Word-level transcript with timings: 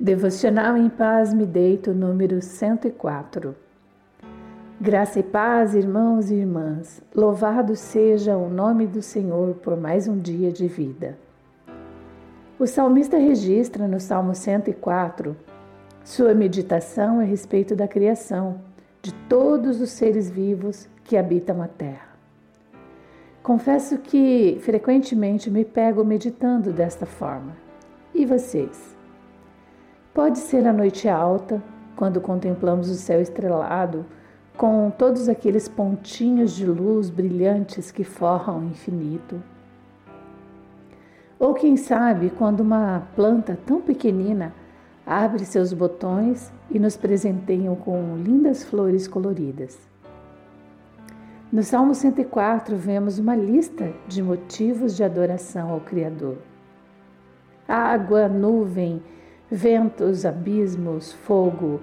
Devocional 0.00 0.76
em 0.76 0.88
Paz 0.88 1.34
Me 1.34 1.44
Deito, 1.44 1.92
número 1.92 2.40
104. 2.40 3.52
Graça 4.80 5.18
e 5.18 5.24
paz, 5.24 5.74
irmãos 5.74 6.30
e 6.30 6.36
irmãs. 6.36 7.02
Louvado 7.12 7.74
seja 7.74 8.36
o 8.36 8.48
nome 8.48 8.86
do 8.86 9.02
Senhor 9.02 9.54
por 9.56 9.76
mais 9.76 10.06
um 10.06 10.16
dia 10.16 10.52
de 10.52 10.68
vida. 10.68 11.18
O 12.60 12.64
salmista 12.64 13.16
registra 13.16 13.88
no 13.88 13.98
Salmo 13.98 14.36
104 14.36 15.36
sua 16.04 16.32
meditação 16.32 17.18
a 17.18 17.24
respeito 17.24 17.74
da 17.74 17.88
criação 17.88 18.60
de 19.02 19.12
todos 19.28 19.80
os 19.80 19.90
seres 19.90 20.30
vivos 20.30 20.88
que 21.02 21.16
habitam 21.16 21.60
a 21.60 21.66
terra. 21.66 22.10
Confesso 23.42 23.98
que 23.98 24.58
frequentemente 24.60 25.50
me 25.50 25.64
pego 25.64 26.04
meditando 26.04 26.72
desta 26.72 27.04
forma. 27.04 27.56
E 28.14 28.24
vocês? 28.24 28.97
Pode 30.18 30.38
ser 30.38 30.66
a 30.66 30.72
noite 30.72 31.08
alta, 31.08 31.62
quando 31.94 32.20
contemplamos 32.20 32.90
o 32.90 32.94
céu 32.96 33.20
estrelado, 33.20 34.04
com 34.56 34.90
todos 34.90 35.28
aqueles 35.28 35.68
pontinhos 35.68 36.56
de 36.56 36.66
luz 36.66 37.08
brilhantes 37.08 37.92
que 37.92 38.02
forram 38.02 38.58
o 38.58 38.64
infinito. 38.64 39.40
Ou 41.38 41.54
quem 41.54 41.76
sabe 41.76 42.30
quando 42.30 42.62
uma 42.62 43.06
planta 43.14 43.56
tão 43.64 43.80
pequenina 43.80 44.52
abre 45.06 45.44
seus 45.44 45.72
botões 45.72 46.52
e 46.68 46.80
nos 46.80 46.96
presenteiam 46.96 47.76
com 47.76 48.16
lindas 48.16 48.64
flores 48.64 49.06
coloridas. 49.06 49.78
No 51.52 51.62
Salmo 51.62 51.94
104 51.94 52.76
vemos 52.76 53.20
uma 53.20 53.36
lista 53.36 53.92
de 54.08 54.20
motivos 54.20 54.96
de 54.96 55.04
adoração 55.04 55.70
ao 55.70 55.78
Criador. 55.78 56.38
Água, 57.68 58.28
nuvem, 58.28 59.00
ventos, 59.50 60.26
abismos, 60.26 61.12
fogo, 61.12 61.80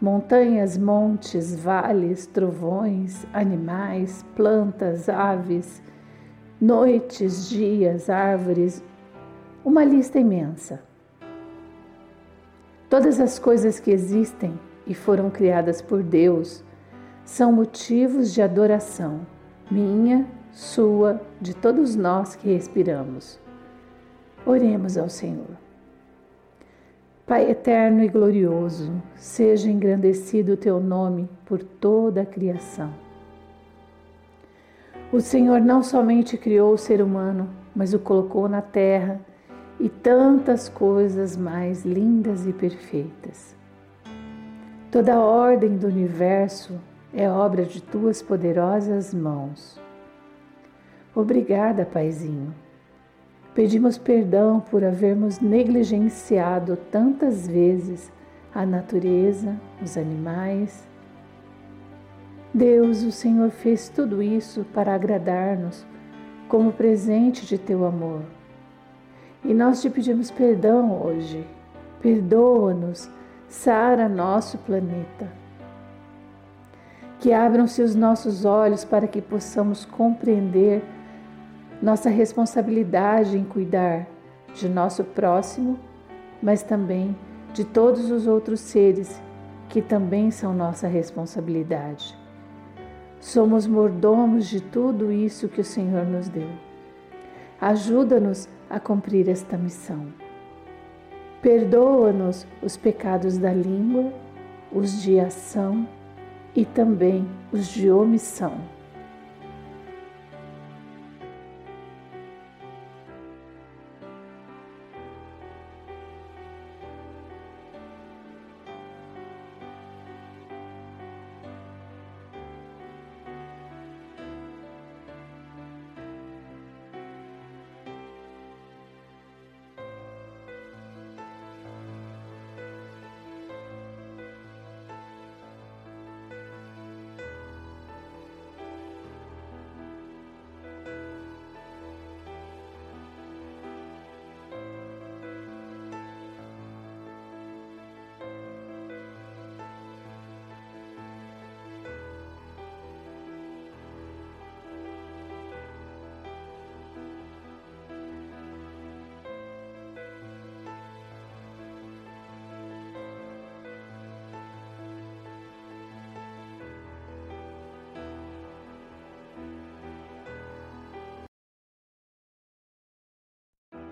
montanhas, 0.00 0.76
montes, 0.76 1.54
vales, 1.54 2.26
trovões, 2.26 3.26
animais, 3.32 4.24
plantas, 4.34 5.08
aves, 5.08 5.82
noites, 6.60 7.48
dias, 7.48 8.10
árvores, 8.10 8.82
uma 9.64 9.84
lista 9.84 10.18
imensa. 10.18 10.82
Todas 12.90 13.20
as 13.20 13.38
coisas 13.38 13.80
que 13.80 13.90
existem 13.90 14.58
e 14.86 14.94
foram 14.94 15.30
criadas 15.30 15.80
por 15.80 16.02
Deus 16.02 16.62
são 17.24 17.50
motivos 17.50 18.34
de 18.34 18.42
adoração, 18.42 19.26
minha, 19.70 20.26
sua, 20.52 21.20
de 21.40 21.54
todos 21.54 21.96
nós 21.96 22.36
que 22.36 22.52
respiramos. 22.52 23.40
Oremos 24.46 24.98
ao 24.98 25.08
Senhor. 25.08 25.63
Pai 27.26 27.50
eterno 27.50 28.04
e 28.04 28.08
glorioso, 28.08 28.92
seja 29.16 29.70
engrandecido 29.70 30.52
o 30.52 30.56
teu 30.58 30.78
nome 30.78 31.26
por 31.46 31.64
toda 31.64 32.20
a 32.20 32.26
criação. 32.26 32.92
O 35.10 35.22
Senhor 35.22 35.58
não 35.58 35.82
somente 35.82 36.36
criou 36.36 36.74
o 36.74 36.78
ser 36.78 37.00
humano, 37.00 37.48
mas 37.74 37.94
o 37.94 37.98
colocou 37.98 38.46
na 38.46 38.60
terra 38.60 39.18
e 39.80 39.88
tantas 39.88 40.68
coisas 40.68 41.34
mais 41.34 41.82
lindas 41.82 42.46
e 42.46 42.52
perfeitas. 42.52 43.56
Toda 44.90 45.14
a 45.14 45.20
ordem 45.20 45.78
do 45.78 45.86
universo 45.86 46.78
é 47.10 47.26
obra 47.30 47.64
de 47.64 47.82
tuas 47.82 48.20
poderosas 48.20 49.14
mãos. 49.14 49.80
Obrigada, 51.14 51.86
Paizinho 51.86 52.63
Pedimos 53.54 53.96
perdão 53.96 54.58
por 54.58 54.84
havermos 54.84 55.38
negligenciado 55.38 56.76
tantas 56.90 57.46
vezes 57.46 58.10
a 58.52 58.66
natureza, 58.66 59.54
os 59.80 59.96
animais. 59.96 60.88
Deus, 62.52 63.04
o 63.04 63.12
Senhor 63.12 63.50
fez 63.50 63.88
tudo 63.88 64.20
isso 64.20 64.66
para 64.74 64.92
agradar-nos 64.92 65.86
como 66.48 66.72
presente 66.72 67.46
de 67.46 67.56
teu 67.56 67.84
amor. 67.84 68.22
E 69.44 69.54
nós 69.54 69.80
te 69.80 69.88
pedimos 69.88 70.32
perdão 70.32 71.00
hoje. 71.00 71.46
Perdoa-nos, 72.00 73.08
sara 73.48 74.08
nosso 74.08 74.58
planeta. 74.58 75.28
Que 77.20 77.32
abram-se 77.32 77.82
os 77.82 77.94
nossos 77.94 78.44
olhos 78.44 78.84
para 78.84 79.06
que 79.06 79.22
possamos 79.22 79.84
compreender 79.84 80.82
nossa 81.84 82.08
responsabilidade 82.08 83.36
em 83.36 83.44
cuidar 83.44 84.06
de 84.54 84.70
nosso 84.70 85.04
próximo, 85.04 85.78
mas 86.42 86.62
também 86.62 87.14
de 87.52 87.62
todos 87.62 88.10
os 88.10 88.26
outros 88.26 88.60
seres 88.60 89.20
que 89.68 89.82
também 89.82 90.30
são 90.30 90.54
nossa 90.54 90.88
responsabilidade. 90.88 92.16
Somos 93.20 93.66
mordomos 93.66 94.46
de 94.46 94.62
tudo 94.62 95.12
isso 95.12 95.46
que 95.46 95.60
o 95.60 95.64
Senhor 95.64 96.06
nos 96.06 96.26
deu. 96.26 96.48
Ajuda-nos 97.60 98.48
a 98.70 98.80
cumprir 98.80 99.28
esta 99.28 99.58
missão. 99.58 100.06
Perdoa-nos 101.42 102.46
os 102.62 102.78
pecados 102.78 103.36
da 103.36 103.52
língua, 103.52 104.10
os 104.72 105.02
de 105.02 105.20
ação 105.20 105.86
e 106.56 106.64
também 106.64 107.28
os 107.52 107.66
de 107.66 107.90
omissão 107.90 108.73